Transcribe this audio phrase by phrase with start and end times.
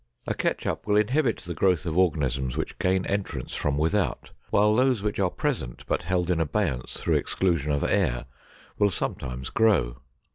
[0.25, 5.03] A ketchup will inhibit the growth of organisms which gain entrance from without, while those
[5.03, 8.25] which are present but held in abeyance through exclusion of air,
[8.79, 9.97] will sometimes grow.